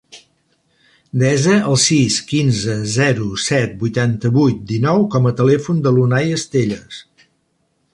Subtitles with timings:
[1.23, 7.03] Desa el sis, quinze, zero, set, vuitanta-vuit, dinou com a telèfon de l'Unay Estelles.